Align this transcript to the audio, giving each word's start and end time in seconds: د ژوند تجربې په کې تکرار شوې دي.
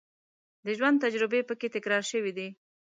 د 0.65 0.67
ژوند 0.77 1.01
تجربې 1.05 1.41
په 1.49 1.53
کې 1.59 1.67
تکرار 1.75 2.03
شوې 2.11 2.31
دي. 2.37 2.47